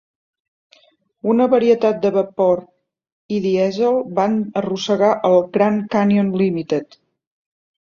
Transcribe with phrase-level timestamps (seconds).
[1.33, 2.63] Una varietat de vapor
[3.37, 7.01] i dièsel van arrossegar el "Grand Canyon Limited".